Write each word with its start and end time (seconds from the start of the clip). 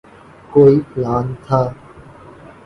کوئی 0.53 0.75
پلان 0.89 1.25
تھا۔ 1.43 1.61